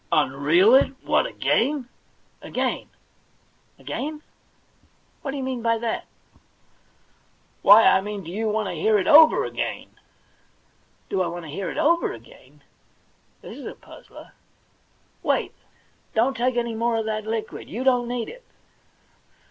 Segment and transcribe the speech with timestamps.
[0.11, 0.93] 'Unreel it?
[1.03, 1.87] What, again?
[2.41, 4.23] *•* Again?
[5.21, 6.07] What do you mean by that?
[6.85, 9.91] * 'Why, I mean do you want to hear it over again?''
[11.11, 12.63] Do I want to hear it over again?
[13.43, 14.31] This is a puzzler.
[15.21, 15.53] Wait;
[16.15, 17.69] dont take any more of that liquid.
[17.69, 18.43] You don't need it.'